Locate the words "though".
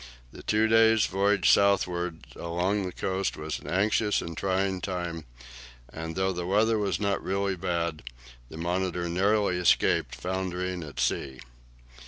6.15-6.33